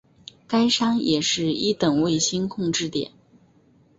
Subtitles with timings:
[0.47, 3.11] 该山也是一等卫星控制点。